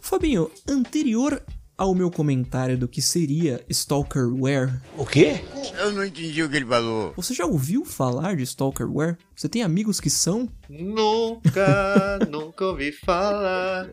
Fabinho, 0.00 0.50
anterior 0.66 1.42
ao 1.76 1.94
meu 1.94 2.10
comentário 2.10 2.76
do 2.76 2.88
que 2.88 3.00
seria 3.00 3.64
Stalkerware. 3.68 4.82
O 4.96 5.06
quê? 5.06 5.40
Eu 5.78 5.92
não 5.92 6.04
entendi 6.04 6.42
o 6.42 6.50
que 6.50 6.56
ele 6.56 6.66
falou. 6.66 7.12
Você 7.14 7.32
já 7.32 7.46
ouviu 7.46 7.84
falar 7.84 8.34
de 8.34 8.42
Stalkerware? 8.42 9.16
Você 9.36 9.48
tem 9.48 9.62
amigos 9.62 10.00
que 10.00 10.10
são? 10.10 10.48
Nunca, 10.68 12.18
nunca 12.28 12.64
ouvi 12.64 12.90
falar. 12.90 13.90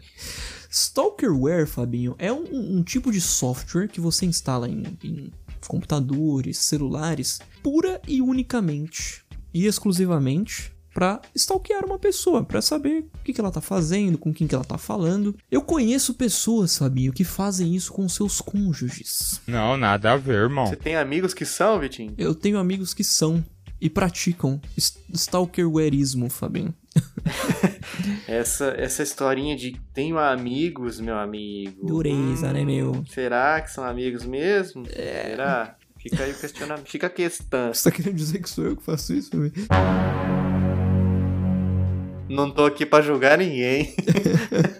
Stalkerware, 0.67 1.67
Fabinho, 1.67 2.15
é 2.17 2.33
um, 2.33 2.77
um, 2.77 2.83
tipo 2.83 3.11
de 3.11 3.21
software 3.21 3.87
que 3.87 4.01
você 4.01 4.25
instala 4.25 4.67
em, 4.67 4.97
em 5.03 5.31
computadores, 5.67 6.57
celulares, 6.57 7.39
pura 7.61 8.01
e 8.07 8.19
unicamente 8.19 9.23
e 9.53 9.67
exclusivamente 9.67 10.74
para 10.95 11.21
stalkear 11.35 11.85
uma 11.85 11.99
pessoa, 11.99 12.41
para 12.41 12.61
saber 12.61 13.05
o 13.19 13.23
que, 13.25 13.33
que 13.33 13.41
ela 13.41 13.51
tá 13.51 13.59
fazendo, 13.59 14.17
com 14.17 14.33
quem 14.33 14.47
que 14.47 14.55
ela 14.55 14.63
tá 14.63 14.77
falando. 14.77 15.35
Eu 15.51 15.61
conheço 15.61 16.13
pessoas, 16.13 16.77
Fabinho, 16.77 17.11
que 17.11 17.25
fazem 17.25 17.75
isso 17.75 17.91
com 17.91 18.07
seus 18.07 18.39
cônjuges. 18.39 19.41
Não, 19.45 19.75
nada 19.75 20.13
a 20.13 20.17
ver, 20.17 20.43
irmão. 20.43 20.67
Você 20.67 20.77
tem 20.77 20.95
amigos 20.95 21.33
que 21.33 21.45
são, 21.45 21.77
Vitinho? 21.81 22.13
Eu 22.17 22.33
tenho 22.33 22.57
amigos 22.57 22.93
que 22.93 23.03
são 23.03 23.43
e 23.81 23.89
praticam 23.89 24.61
stalkerwareismo, 25.13 26.29
Fabinho. 26.29 26.73
essa, 28.25 28.73
essa 28.77 29.03
historinha 29.03 29.57
de 29.57 29.77
tenho 29.93 30.17
amigos, 30.17 31.01
meu 31.01 31.17
amigo. 31.17 31.87
Dureza, 31.87 32.47
hum, 32.47 32.53
né, 32.53 32.63
meu? 32.63 33.03
Será 33.09 33.59
que 33.59 33.69
são 33.69 33.83
amigos 33.83 34.25
mesmo? 34.25 34.83
É. 34.93 35.31
Será? 35.31 35.75
Fica 35.99 36.23
aí 36.23 36.31
o 36.31 36.39
questionamento. 36.39 36.87
Fica 36.87 37.07
a 37.07 37.09
questão. 37.09 37.73
Você 37.73 37.89
tá 37.89 37.93
querendo 37.93 38.15
dizer 38.15 38.41
que 38.41 38.49
sou 38.49 38.63
eu 38.63 38.77
que 38.77 38.83
faço 38.83 39.13
isso, 39.13 39.31
Fabinho? 39.31 40.34
Não 42.27 42.49
tô 42.49 42.65
aqui 42.65 42.85
para 42.85 43.03
julgar 43.03 43.37
ninguém. 43.37 43.93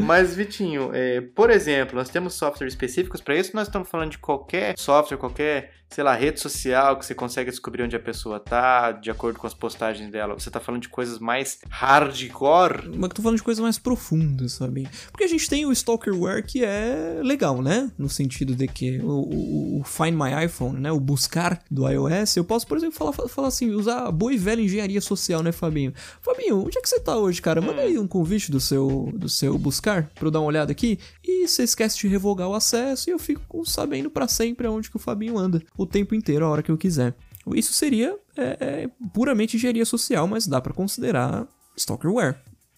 Mas, 0.00 0.34
Vitinho, 0.34 0.90
é, 0.94 1.20
por 1.20 1.50
exemplo, 1.50 1.96
nós 1.96 2.08
temos 2.08 2.34
softwares 2.34 2.72
específicos 2.72 3.20
para 3.20 3.34
isso. 3.36 3.50
Nós 3.54 3.66
estamos 3.66 3.88
falando 3.88 4.12
de 4.12 4.18
qualquer 4.18 4.78
software, 4.78 5.18
qualquer, 5.18 5.72
sei 5.90 6.04
lá, 6.04 6.14
rede 6.14 6.38
social 6.38 6.96
que 6.96 7.04
você 7.04 7.14
consegue 7.14 7.50
descobrir 7.50 7.82
onde 7.82 7.96
a 7.96 8.00
pessoa 8.00 8.38
tá, 8.38 8.92
de 8.92 9.10
acordo 9.10 9.40
com 9.40 9.46
as 9.46 9.54
postagens 9.54 10.08
dela. 10.10 10.34
Você 10.34 10.50
tá 10.50 10.60
falando 10.60 10.82
de 10.82 10.88
coisas 10.88 11.18
mais 11.18 11.58
hardcore? 11.68 12.88
Mas 12.94 13.02
eu 13.02 13.08
tô 13.08 13.22
falando 13.22 13.38
de 13.38 13.42
coisas 13.42 13.62
mais 13.62 13.76
profundas, 13.76 14.52
sabe? 14.52 14.88
Porque 15.10 15.24
a 15.24 15.28
gente 15.28 15.48
tem 15.48 15.66
o 15.66 15.72
Stalkerware 15.72 16.46
que 16.46 16.64
é 16.64 17.20
legal, 17.22 17.60
né? 17.60 17.90
No 17.98 18.08
sentido 18.08 18.54
de 18.54 18.68
que 18.68 19.00
o, 19.00 19.08
o, 19.08 19.80
o 19.80 19.84
Find 19.84 20.14
My 20.14 20.44
iPhone, 20.44 20.78
né? 20.78 20.92
O 20.92 21.00
buscar 21.00 21.60
do 21.68 21.88
iOS, 21.88 22.36
eu 22.36 22.44
posso, 22.44 22.66
por 22.68 22.78
exemplo, 22.78 22.96
falar, 22.96 23.12
falar 23.12 23.48
assim, 23.48 23.70
usar 23.70 24.06
a 24.06 24.12
boa 24.12 24.32
e 24.32 24.38
velha 24.38 24.62
engenharia 24.62 25.00
social, 25.00 25.42
né, 25.42 25.50
Fabinho? 25.50 25.92
Fabinho, 26.22 26.64
onde 26.64 26.78
é 26.78 26.80
que 26.80 26.88
você 26.88 27.00
tá 27.00 27.16
hoje, 27.16 27.42
cara? 27.42 27.60
Manda 27.60 27.82
aí 27.82 27.98
um 27.98 28.06
convite 28.06 28.52
do 28.52 28.60
seu, 28.60 29.10
do 29.12 29.28
seu 29.28 29.58
buscar 29.58 29.87
pra 30.14 30.26
eu 30.26 30.30
dar 30.30 30.40
uma 30.40 30.48
olhada 30.48 30.72
aqui. 30.72 30.98
E 31.24 31.46
você 31.46 31.62
esquece 31.62 31.98
de 31.98 32.08
revogar 32.08 32.48
o 32.48 32.54
acesso 32.54 33.08
e 33.08 33.12
eu 33.12 33.18
fico 33.18 33.64
sabendo 33.64 34.10
para 34.10 34.28
sempre 34.28 34.66
aonde 34.66 34.90
que 34.90 34.96
o 34.96 35.00
Fabinho 35.00 35.38
anda. 35.38 35.62
O 35.76 35.86
tempo 35.86 36.14
inteiro, 36.14 36.44
a 36.44 36.48
hora 36.48 36.62
que 36.62 36.70
eu 36.70 36.78
quiser. 36.78 37.14
Isso 37.54 37.72
seria 37.72 38.16
é, 38.36 38.56
é, 38.60 38.90
puramente 39.12 39.56
engenharia 39.56 39.84
social, 39.84 40.26
mas 40.26 40.46
dá 40.46 40.60
para 40.60 40.72
considerar 40.72 41.46
stalkerware. 41.76 42.36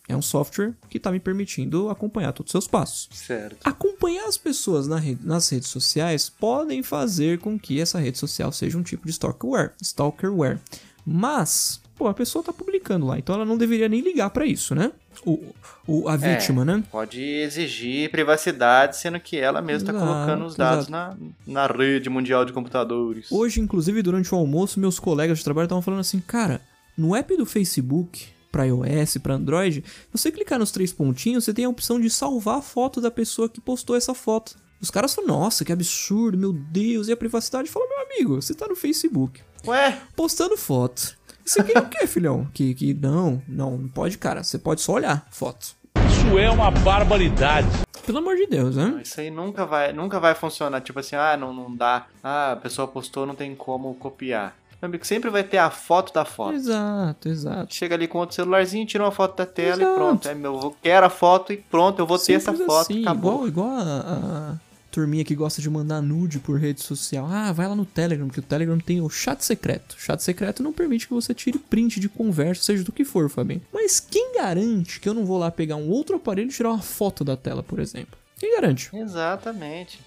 É 0.08 0.17
um 0.17 0.22
software 0.22 0.75
que 0.89 0.97
está 0.97 1.12
me 1.12 1.20
permitindo 1.20 1.89
acompanhar 1.89 2.33
todos 2.33 2.50
os 2.50 2.52
seus 2.52 2.67
passos. 2.67 3.08
Certo. 3.12 3.58
Acompanhar 3.64 4.27
as 4.27 4.36
pessoas 4.36 4.89
na 4.89 4.98
rede, 4.98 5.24
nas 5.24 5.48
redes 5.48 5.69
sociais 5.69 6.28
podem 6.28 6.83
fazer 6.83 7.39
com 7.39 7.56
que 7.56 7.80
essa 7.80 7.98
rede 8.00 8.19
social 8.19 8.50
seja 8.50 8.77
um 8.77 8.83
tipo 8.83 9.06
de 9.06 9.12
stalkerware. 9.12 9.72
stalkerware. 9.80 10.58
Mas, 11.06 11.80
pô, 12.01 12.09
a 12.09 12.15
pessoa 12.15 12.41
está 12.41 12.51
publicando 12.51 13.05
lá, 13.05 13.19
então 13.19 13.34
ela 13.34 13.45
não 13.45 13.59
deveria 13.59 13.87
nem 13.87 14.01
ligar 14.01 14.31
para 14.31 14.47
isso, 14.47 14.75
né? 14.75 14.91
O, 15.23 15.39
o, 15.87 16.09
a 16.09 16.17
vítima, 16.17 16.62
é, 16.62 16.65
né? 16.65 16.84
Pode 16.91 17.20
exigir 17.23 18.11
privacidade, 18.11 18.97
sendo 18.97 19.20
que 19.20 19.37
ela 19.37 19.61
mesma 19.61 19.91
está 19.91 20.01
colocando 20.01 20.47
os 20.47 20.57
dados 20.57 20.89
na, 20.89 21.14
na 21.47 21.67
rede 21.67 22.08
mundial 22.08 22.47
de 22.47 22.55
computadores. 22.55 23.30
Hoje, 23.30 23.61
inclusive, 23.61 24.01
durante 24.01 24.35
o 24.35 24.39
almoço, 24.39 24.80
meus 24.80 24.98
colegas 24.98 25.36
de 25.36 25.45
trabalho 25.45 25.67
estavam 25.67 25.83
falando 25.83 26.01
assim, 26.01 26.20
cara, 26.20 26.63
no 26.97 27.14
app 27.14 27.36
do 27.36 27.45
Facebook, 27.45 28.29
para 28.51 28.64
iOS, 28.64 29.19
para 29.19 29.35
Android, 29.35 29.85
você 30.11 30.33
clicar 30.33 30.58
nos 30.58 30.70
três 30.70 30.95
pontinhos, 30.95 31.45
você 31.45 31.53
tem 31.53 31.67
a 31.67 31.69
opção 31.69 32.01
de 32.01 32.08
salvar 32.08 32.61
a 32.61 32.63
foto 32.63 32.98
da 32.98 33.11
pessoa 33.11 33.47
que 33.47 33.61
postou 33.61 33.95
essa 33.95 34.14
foto. 34.14 34.57
Os 34.80 34.91
caras 34.91 35.14
falam, 35.14 35.29
nossa, 35.29 35.67
que 35.67 35.73
absurdo, 35.73 36.39
meu 36.39 36.55
Deus, 36.55 37.08
e 37.08 37.13
a 37.13 37.17
privacidade 37.17 37.69
fala, 37.69 37.86
meu 37.86 38.01
amigo, 38.01 38.41
você 38.41 38.55
tá 38.55 38.67
no 38.67 38.74
Facebook. 38.74 39.42
Ué? 39.67 40.01
Postando 40.17 40.57
foto. 40.57 41.14
Você 41.50 41.64
quer 41.64 41.78
o 41.80 41.88
quê, 41.88 42.06
filhão? 42.06 42.46
Que, 42.55 42.74
que 42.74 42.94
não, 42.94 43.42
não, 43.48 43.77
não 43.77 43.88
pode, 43.88 44.16
cara. 44.16 44.44
Você 44.44 44.56
pode 44.56 44.80
só 44.80 44.92
olhar 44.92 45.27
foto. 45.33 45.74
Isso 46.08 46.38
é 46.38 46.48
uma 46.48 46.70
barbaridade. 46.70 47.66
Pelo 48.06 48.18
amor 48.18 48.36
de 48.36 48.46
Deus, 48.46 48.77
né? 48.77 48.86
Não, 48.86 49.00
isso 49.00 49.20
aí 49.20 49.33
nunca 49.33 49.66
vai, 49.66 49.92
nunca 49.92 50.20
vai 50.20 50.33
funcionar. 50.36 50.80
Tipo 50.80 51.00
assim, 51.00 51.16
ah, 51.16 51.36
não, 51.36 51.52
não 51.52 51.74
dá. 51.74 52.06
Ah, 52.22 52.52
a 52.52 52.56
pessoa 52.56 52.86
postou, 52.86 53.27
não 53.27 53.34
tem 53.34 53.52
como 53.56 53.92
copiar. 53.94 54.55
Meu 54.80 54.88
amigo, 54.88 55.05
sempre 55.05 55.28
vai 55.28 55.42
ter 55.42 55.58
a 55.58 55.70
foto 55.70 56.14
da 56.14 56.24
foto. 56.24 56.55
Exato, 56.55 57.28
exato. 57.28 57.74
Chega 57.74 57.96
ali 57.96 58.06
com 58.06 58.18
outro 58.18 58.36
celularzinho, 58.36 58.86
tira 58.86 59.02
uma 59.02 59.11
foto 59.11 59.36
da 59.36 59.44
tela 59.44 59.82
Exato. 59.82 59.90
e 59.92 59.94
pronto. 59.96 60.28
É 60.28 60.34
meu, 60.34 60.55
eu 60.55 60.77
quero 60.80 61.05
a 61.06 61.11
foto 61.11 61.52
e 61.52 61.56
pronto, 61.56 61.98
eu 61.98 62.06
vou 62.06 62.17
ter 62.18 62.34
essa 62.34 62.52
Simples 62.52 62.67
foto. 62.67 62.92
assim, 62.92 63.02
acabou. 63.02 63.48
igual, 63.48 63.68
igual 63.68 63.70
a, 63.80 64.52
a 64.52 64.70
turminha 64.90 65.24
que 65.24 65.34
gosta 65.34 65.62
de 65.62 65.70
mandar 65.70 66.02
nude 66.02 66.39
por 66.39 66.58
rede 66.58 66.83
social. 66.83 67.27
Ah, 67.30 67.52
vai 67.52 67.68
lá 67.68 67.74
no 67.74 67.86
Telegram, 67.86 68.27
porque 68.27 68.40
o 68.40 68.42
Telegram 68.42 68.78
tem 68.78 69.01
o 69.01 69.08
chat 69.08 69.45
secreto. 69.45 69.92
O 69.92 70.01
chat 70.01 70.23
secreto 70.23 70.62
não 70.62 70.73
permite 70.73 71.06
que 71.06 71.14
você 71.14 71.33
tire 71.33 71.58
print 71.58 72.01
de 72.01 72.08
conversa, 72.08 72.62
seja 72.62 72.84
do 72.84 72.92
que 72.92 73.05
for, 73.05 73.29
Fabinho. 73.29 73.62
Mas 73.73 74.00
quem 74.00 74.34
garante 74.34 75.00
que 75.00 75.08
eu 75.08 75.14
não 75.14 75.24
vou 75.24 75.39
lá 75.39 75.50
pegar 75.50 75.77
um 75.77 75.89
outro 75.89 76.17
aparelho 76.17 76.50
e 76.50 76.52
tirar 76.52 76.70
uma 76.70 76.83
foto 76.83 77.24
da 77.24 77.36
tela, 77.36 77.62
por 77.62 77.79
exemplo? 77.79 78.18
Quem 78.39 78.55
garante? 78.55 78.90
Exatamente. 78.95 80.00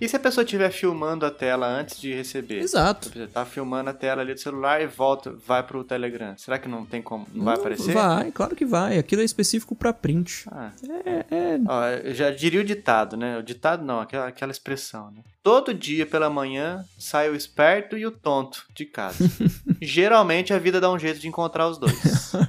E 0.00 0.08
se 0.08 0.16
a 0.16 0.18
pessoa 0.18 0.44
estiver 0.44 0.70
filmando 0.70 1.24
a 1.24 1.30
tela 1.30 1.66
antes 1.66 2.00
de 2.00 2.12
receber? 2.12 2.58
Exato. 2.60 3.08
Você 3.10 3.26
tá 3.26 3.44
filmando 3.44 3.90
a 3.90 3.94
tela 3.94 4.22
ali 4.22 4.34
do 4.34 4.40
celular 4.40 4.80
e 4.82 4.86
volta, 4.86 5.32
vai 5.46 5.62
pro 5.62 5.84
Telegram. 5.84 6.34
Será 6.36 6.58
que 6.58 6.68
não 6.68 6.84
tem 6.84 7.00
como? 7.00 7.26
Não 7.32 7.44
vai 7.44 7.54
aparecer? 7.54 7.92
Vai, 7.94 8.30
claro 8.32 8.56
que 8.56 8.64
vai. 8.64 8.98
Aquilo 8.98 9.22
é 9.22 9.24
específico 9.24 9.74
pra 9.74 9.92
print. 9.92 10.44
Ah. 10.50 10.70
É, 11.04 11.34
é. 11.34 11.60
Ó, 11.68 11.86
eu 12.04 12.14
já 12.14 12.30
diria 12.30 12.60
o 12.60 12.64
ditado, 12.64 13.16
né? 13.16 13.38
O 13.38 13.42
ditado 13.42 13.84
não, 13.84 14.00
aquela, 14.00 14.26
aquela 14.28 14.50
expressão, 14.52 15.10
né? 15.10 15.22
Todo 15.42 15.74
dia 15.74 16.06
pela 16.06 16.30
manhã 16.30 16.84
sai 16.98 17.28
o 17.28 17.34
esperto 17.34 17.96
e 17.96 18.06
o 18.06 18.10
tonto 18.12 18.64
de 18.74 18.84
casa. 18.84 19.24
Geralmente 19.82 20.52
a 20.54 20.58
vida 20.58 20.80
dá 20.80 20.90
um 20.90 20.98
jeito 20.98 21.18
de 21.20 21.26
encontrar 21.28 21.68
os 21.68 21.78
dois. 21.78 22.32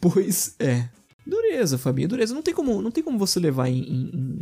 Pois 0.00 0.54
é. 0.58 0.88
Dureza, 1.26 1.76
Fabinho, 1.78 2.08
dureza. 2.08 2.32
Não 2.34 2.42
tem 2.42 2.54
como, 2.54 2.80
não 2.80 2.90
tem 2.90 3.02
como 3.02 3.18
você 3.18 3.40
levar 3.40 3.68
em- 3.68 3.80
em- 3.82 4.35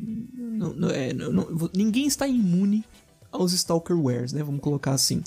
não- 0.64 0.74
não- 0.74 0.90
é, 0.90 1.12
não- 1.12 1.70
ninguém 1.74 2.06
está 2.06 2.26
imune 2.26 2.84
aos 3.30 3.52
Stalkerwares, 3.52 4.32
né? 4.32 4.42
Vamos 4.42 4.60
colocar 4.60 4.92
assim. 4.92 5.22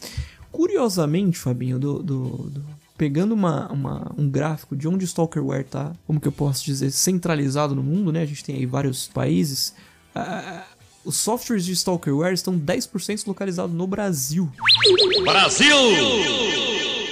Curiosamente, 0.52 1.38
Fabinho, 1.38 1.78
do, 1.78 2.02
do- 2.02 2.50
do- 2.50 2.66
pegando 2.98 3.34
uma, 3.34 3.72
uma- 3.72 4.12
um 4.18 4.30
gráfico 4.30 4.76
de 4.76 4.88
onde 4.88 5.04
o 5.04 5.08
Stalkerware 5.08 5.66
tá, 5.66 5.94
como 6.08 6.20
que 6.20 6.28
eu 6.28 6.32
posso 6.32 6.64
dizer, 6.66 6.90
centralizado 6.92 7.76
no 7.76 7.84
mundo, 7.84 8.12
né? 8.12 8.22
A 8.22 8.26
gente 8.26 8.44
tem 8.44 8.56
aí 8.56 8.66
vários 8.66 9.08
países. 9.08 9.74
Ah, 10.16 10.64
os 11.06 11.16
softwares 11.18 11.64
de 11.66 11.74
Stalkerware 11.74 12.34
estão 12.34 12.58
10% 12.58 13.28
localizados 13.28 13.76
no 13.76 13.86
Brasil. 13.86 14.50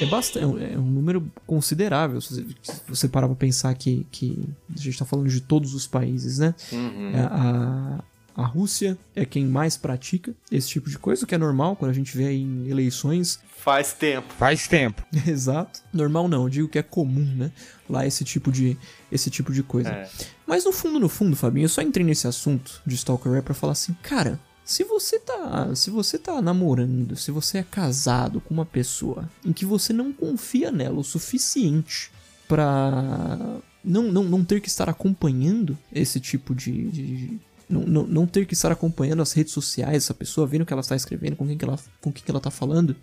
É 0.02 0.06
bastante, 0.08 0.64
é 0.74 0.78
um 0.78 0.81
número 0.91 1.25
considerável. 1.47 2.19
Se 2.19 2.34
você, 2.34 2.46
se 2.64 2.81
você 2.88 3.08
parar 3.08 3.28
pra 3.28 3.35
pensar 3.35 3.74
que, 3.75 4.06
que 4.12 4.38
a 4.74 4.78
gente 4.78 4.97
tá 4.97 5.06
falando 5.06 5.30
de 5.30 5.40
todos 5.40 5.74
os 5.74 5.88
países, 5.88 6.40
né? 6.40 6.53
Uhum. 6.72 7.12
É, 7.16 7.19
A, 7.22 8.03
a 8.35 8.46
Rússia 8.46 8.97
é 9.16 9.23
quem 9.25 9.46
mais 9.46 9.78
pratica 9.78 10.34
esse 10.51 10.68
tipo 10.68 10.90
de 10.90 10.97
coisa, 11.00 11.23
o 11.23 11.28
que 11.28 11.35
é 11.35 11.38
normal 11.38 11.75
quando 11.75 11.91
a 11.91 11.94
gente 11.94 12.16
vê 12.18 12.31
em 12.34 12.68
eleições. 12.68 13.40
Faz 13.57 13.94
tempo. 13.94 14.34
Faz 14.34 14.68
tempo. 14.68 15.03
Exato. 15.25 15.81
Normal 15.94 16.28
não, 16.28 16.43
eu 16.43 16.49
digo 16.49 16.67
que 16.67 16.78
é 16.78 16.84
comum, 16.84 17.26
né? 17.35 17.52
Lá 17.90 18.05
esse 18.05 18.23
tipo 18.23 18.52
de, 18.52 18.78
esse 19.11 19.29
tipo 19.29 19.52
de 19.53 19.64
coisa. 19.64 19.90
É. 19.90 20.09
Mas 20.46 20.66
no 20.66 20.72
fundo, 20.72 20.99
no 20.99 21.08
fundo, 21.09 21.35
Fabinho, 21.35 21.66
eu 21.66 21.70
só 21.70 21.82
entrei 21.82 22.05
nesse 22.05 22.28
assunto 22.28 22.82
de 22.85 22.96
Stalkerware 22.96 23.41
pra 23.43 23.53
falar 23.53 23.72
assim, 23.73 23.96
cara, 24.03 24.40
se 24.64 24.84
você 24.84 25.20
tá, 25.20 25.73
se 25.76 25.90
você 25.90 26.17
tá 26.17 26.41
namorando, 26.41 27.16
se 27.16 27.32
você 27.32 27.59
é 27.59 27.64
casado 27.64 28.41
com 28.41 28.53
uma 28.53 28.66
pessoa 28.66 29.29
em 29.46 29.53
que 29.53 29.64
você 29.66 29.93
não 29.93 30.11
confia 30.11 30.72
nela 30.72 30.99
o 30.99 31.03
suficiente 31.03 32.11
pra 32.47 33.59
não, 33.84 34.03
não, 34.11 34.23
não 34.23 34.43
ter 34.43 34.59
que 34.61 34.67
estar 34.67 34.90
acompanhando 34.90 35.78
esse 35.93 36.20
tipo 36.20 36.55
de, 36.55 36.90
de- 36.90 37.40
não, 37.70 37.82
não, 37.82 38.03
não 38.08 38.28
ter 38.28 38.46
que 38.46 38.53
estar 38.53 38.72
acompanhando 38.72 39.22
as 39.22 39.34
redes 39.34 39.53
sociais, 39.53 39.97
essa 40.03 40.14
pessoa, 40.14 40.47
vendo 40.47 40.62
o 40.62 40.66
que 40.66 40.73
ela 40.73 40.82
está 40.82 40.96
escrevendo, 40.96 41.35
com 41.35 41.47
quem 41.47 41.58
que 41.58 41.66
ela, 41.66 41.79
com 42.02 42.12
quem 42.12 42.23
que 42.23 42.32
ela 42.32 42.40
tá 42.40 42.52
falando, 42.52 42.96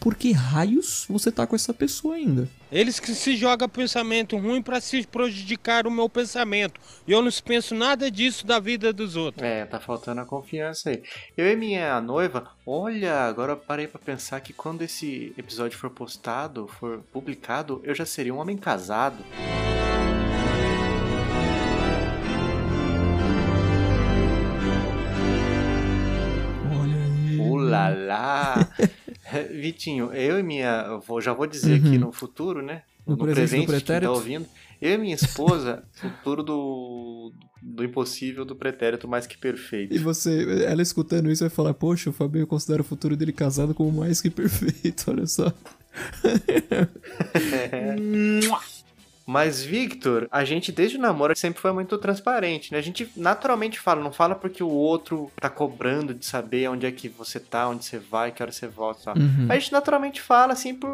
por 0.00 0.14
que 0.14 0.32
raios 0.32 1.04
você 1.08 1.30
tá 1.30 1.46
com 1.46 1.54
essa 1.54 1.74
pessoa 1.74 2.14
ainda? 2.14 2.48
Eles 2.72 2.98
que 2.98 3.14
se 3.14 3.36
jogam 3.36 3.68
pensamento 3.68 4.38
ruim 4.38 4.62
pra 4.62 4.80
se 4.80 5.06
prejudicar 5.06 5.86
o 5.86 5.90
meu 5.90 6.08
pensamento. 6.08 6.80
E 7.06 7.12
eu 7.12 7.20
não 7.20 7.30
penso 7.44 7.74
nada 7.74 8.10
disso 8.10 8.46
da 8.46 8.58
vida 8.58 8.94
dos 8.94 9.14
outros. 9.14 9.44
É, 9.44 9.66
tá 9.66 9.78
faltando 9.78 10.22
a 10.22 10.24
confiança 10.24 10.88
aí. 10.88 11.02
Eu 11.36 11.52
e 11.52 11.54
minha 11.54 12.00
noiva, 12.00 12.50
olha, 12.64 13.26
agora 13.26 13.52
eu 13.52 13.56
parei 13.58 13.86
pra 13.86 14.00
pensar 14.00 14.40
que 14.40 14.54
quando 14.54 14.80
esse 14.80 15.34
episódio 15.36 15.78
for 15.78 15.90
postado, 15.90 16.66
for 16.66 17.00
publicado, 17.12 17.82
eu 17.84 17.94
já 17.94 18.06
seria 18.06 18.32
um 18.32 18.38
homem 18.38 18.56
casado. 18.56 19.22
Olha 19.36 19.69
Ulala! 27.96 28.68
Vitinho, 29.52 30.12
eu 30.12 30.38
e 30.38 30.42
minha. 30.42 30.84
eu 30.88 31.00
vou- 31.00 31.20
já 31.20 31.32
vou 31.32 31.46
dizer 31.46 31.76
aqui 31.76 31.98
no 31.98 32.12
futuro, 32.12 32.62
né? 32.62 32.82
Uhum. 33.06 33.16
No 33.16 33.16
presente, 33.34 33.66
no 33.66 33.66
quem 33.72 34.00
tá 34.06 34.12
ouvindo. 34.12 34.46
Eu 34.80 34.94
e 34.94 34.98
minha 34.98 35.14
esposa, 35.14 35.82
futuro 35.94 36.42
do, 36.42 37.32
do 37.62 37.84
impossível, 37.84 38.44
do 38.44 38.54
pretérito 38.56 39.06
mais 39.08 39.26
que 39.26 39.36
perfeito. 39.36 39.94
E 39.94 39.98
você, 39.98 40.64
ela 40.64 40.80
escutando 40.82 41.30
isso, 41.30 41.42
vai 41.42 41.50
falar: 41.50 41.74
Poxa, 41.74 42.10
o 42.10 42.12
Fabinho 42.12 42.46
considera 42.46 42.82
o 42.82 42.84
futuro 42.84 43.16
dele 43.16 43.32
casado 43.32 43.74
como 43.74 43.90
mais 44.00 44.20
que 44.20 44.30
perfeito, 44.30 45.04
olha 45.10 45.26
só. 45.26 45.52
Mas, 49.26 49.62
Victor, 49.62 50.26
a 50.30 50.44
gente 50.44 50.72
desde 50.72 50.96
o 50.96 51.00
namoro 51.00 51.36
sempre 51.36 51.60
foi 51.60 51.72
muito 51.72 51.96
transparente, 51.98 52.72
né? 52.72 52.78
A 52.78 52.82
gente 52.82 53.08
naturalmente 53.16 53.78
fala, 53.78 54.02
não 54.02 54.12
fala 54.12 54.34
porque 54.34 54.62
o 54.62 54.68
outro 54.68 55.30
tá 55.40 55.48
cobrando 55.48 56.12
de 56.12 56.24
saber 56.26 56.68
onde 56.68 56.84
é 56.86 56.90
que 56.90 57.08
você 57.08 57.38
tá, 57.38 57.68
onde 57.68 57.84
você 57.84 57.98
vai, 57.98 58.32
que 58.32 58.42
hora 58.42 58.50
você 58.50 58.66
volta. 58.66 59.10
Uhum. 59.16 59.46
A 59.48 59.54
gente 59.58 59.70
naturalmente 59.72 60.20
fala 60.20 60.52
assim 60.52 60.74
por. 60.74 60.88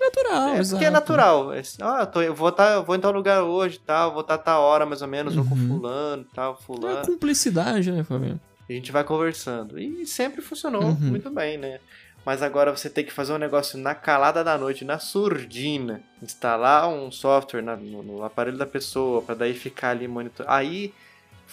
Natural, 0.00 0.48
é, 0.50 0.58
exato. 0.58 0.70
porque 0.70 0.84
é 0.86 0.90
natural. 0.90 1.52
É, 1.52 1.62
ah, 1.80 1.98
eu, 2.00 2.06
tô, 2.06 2.22
eu 2.22 2.34
vou 2.34 2.50
tá, 2.52 2.70
eu 2.72 2.84
vou 2.84 2.96
em 2.96 3.00
tal 3.00 3.12
lugar 3.12 3.42
hoje 3.42 3.78
tal, 3.84 4.12
vou 4.12 4.22
estar 4.22 4.38
tá, 4.38 4.44
tal 4.44 4.62
hora 4.62 4.86
mais 4.86 5.02
ou 5.02 5.08
menos, 5.08 5.34
vou 5.34 5.44
com 5.44 5.54
Uhum. 5.54 5.68
fulano 5.78 6.24
tal, 6.34 6.54
É 6.58 6.64
fulano. 6.64 7.06
cumplicidade, 7.06 7.92
né, 7.92 8.02
Fabinho? 8.04 8.40
A 8.68 8.72
gente 8.72 8.90
vai 8.90 9.04
conversando. 9.04 9.78
E 9.78 10.06
sempre 10.06 10.40
funcionou 10.40 10.82
Uhum. 10.82 10.94
muito 10.94 11.28
bem, 11.30 11.58
né? 11.58 11.78
Mas 12.24 12.40
agora 12.42 12.70
você 12.74 12.88
tem 12.88 13.04
que 13.04 13.12
fazer 13.12 13.32
um 13.32 13.38
negócio 13.38 13.76
na 13.78 13.94
calada 13.94 14.44
da 14.44 14.56
noite, 14.56 14.84
na 14.84 14.98
surdina. 14.98 16.00
Instalar 16.22 16.88
um 16.88 17.10
software 17.10 17.62
na- 17.62 17.76
no, 17.76 18.02
no 18.02 18.24
aparelho 18.24 18.56
da 18.56 18.66
pessoa, 18.66 19.22
pra 19.22 19.34
daí 19.34 19.54
ficar 19.54 19.90
ali 19.90 20.06
monitor. 20.06 20.46
Aí 20.48 20.94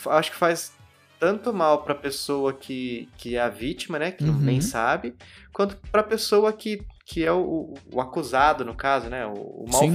acho 0.07 0.31
que 0.31 0.37
faz 0.37 0.71
tanto 1.19 1.51
mal 1.53 1.83
pra 1.83 1.95
pessoa 1.95 2.53
que, 2.53 3.09
que 3.17 3.35
é 3.35 3.41
a 3.41 3.49
vítima, 3.49 3.97
né? 3.99 4.11
Que 4.11 4.23
Uhum. 4.23 4.37
nem 4.39 4.61
sabe, 4.61 5.15
quanto 5.51 5.75
pra 5.91 6.03
pessoa 6.03 6.53
que, 6.53 6.81
que 7.03 7.25
é 7.25 7.31
o, 7.31 7.73
o 7.91 7.99
acusado, 7.99 8.63
no 8.63 8.73
caso, 8.75 9.09
né? 9.09 9.25
O, 9.25 9.63
o 9.63 9.65
Sim. 9.71 9.87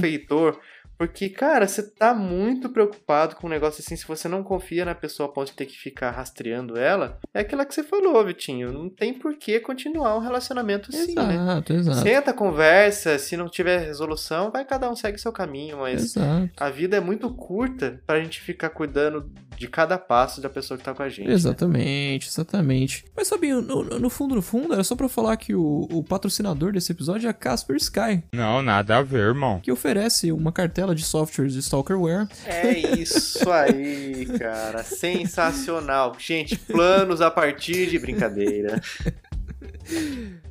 Porque, 0.97 1.29
cara, 1.29 1.67
você 1.67 1.83
tá 1.83 2.13
muito 2.13 2.69
preocupado 2.69 3.35
com 3.35 3.47
um 3.47 3.49
negócio 3.49 3.81
assim, 3.81 3.95
se 3.95 4.07
você 4.07 4.27
não 4.27 4.43
confia 4.43 4.85
na 4.85 4.95
pessoa 4.95 5.27
a 5.27 5.31
ponto 5.31 5.47
de 5.47 5.53
ter 5.53 5.65
que 5.65 5.77
ficar 5.77 6.11
rastreando 6.11 6.77
ela, 6.77 7.19
é 7.33 7.41
aquela 7.41 7.65
que 7.65 7.73
você 7.73 7.83
falou, 7.83 8.23
Vitinho. 8.25 8.71
Não 8.71 8.89
tem 8.89 9.13
por 9.13 9.35
que 9.35 9.59
continuar 9.59 10.15
um 10.17 10.21
relacionamento 10.21 10.89
assim, 10.93 11.15
né? 11.15 11.33
Exato, 11.35 11.73
exato. 11.73 11.97
Senta, 11.99 12.33
conversa, 12.33 13.17
se 13.19 13.35
não 13.37 13.49
tiver 13.49 13.79
resolução, 13.85 14.51
vai 14.51 14.63
cada 14.65 14.89
um 14.89 14.95
segue 14.95 15.17
seu 15.17 15.31
caminho, 15.31 15.77
mas 15.79 16.03
Exato. 16.15 16.49
a 16.57 16.69
vida 16.69 16.97
é 16.97 16.99
muito 16.99 17.29
curta 17.33 18.01
pra 18.05 18.21
gente 18.21 18.39
ficar 18.41 18.69
cuidando 18.69 19.29
de 19.57 19.67
cada 19.69 19.97
passo 19.97 20.41
da 20.41 20.49
pessoa 20.49 20.77
que 20.77 20.83
tá 20.83 20.93
com 20.93 21.01
a 21.01 21.07
gente. 21.07 21.27
né? 21.27 21.33
Exatamente, 21.33 22.27
exatamente. 22.27 23.05
Mas 23.15 23.29
Fabinho, 23.29 23.61
no, 23.61 23.83
no 23.83 24.09
fundo, 24.09 24.35
no 24.35 24.41
fundo, 24.41 24.73
era 24.73 24.83
só 24.83 24.95
pra 24.97 25.07
falar 25.07 25.37
que 25.37 25.55
o, 25.55 25.87
o 25.89 26.03
patrocinador 26.03 26.73
desse 26.73 26.91
episódio 26.91 27.27
é 27.27 27.29
a 27.29 27.33
Casper 27.33 27.77
Sky, 27.77 28.23
Não, 28.33 28.61
nada 28.61 28.97
a 28.97 29.01
ver, 29.01 29.19
irmão. 29.27 29.61
que 29.61 29.71
oferece 29.71 30.29
uma 30.31 30.51
cartela 30.51 30.84
de 30.93 31.03
softwares 31.03 31.53
de 31.53 31.59
stalkerware 31.59 32.27
É 32.45 32.77
isso 32.77 33.49
aí, 33.49 34.27
cara. 34.37 34.83
Sensacional. 34.83 36.15
Gente, 36.19 36.57
planos 36.57 37.21
a 37.21 37.31
partir 37.31 37.89
de 37.89 37.97
brincadeira. 37.97 38.81